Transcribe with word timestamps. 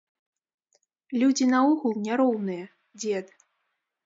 Людзі 1.23 1.45
наогул 1.53 1.93
не 2.09 2.13
роўныя, 2.23 2.65
дзед. 3.05 3.27